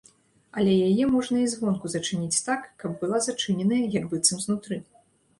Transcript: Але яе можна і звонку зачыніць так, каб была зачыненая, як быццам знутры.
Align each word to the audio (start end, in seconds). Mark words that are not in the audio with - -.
Але 0.59 0.71
яе 0.83 1.05
можна 1.15 1.41
і 1.41 1.49
звонку 1.51 1.91
зачыніць 1.95 2.39
так, 2.47 2.61
каб 2.83 2.95
была 3.01 3.19
зачыненая, 3.25 3.83
як 3.97 4.09
быццам 4.15 4.41
знутры. 4.47 4.79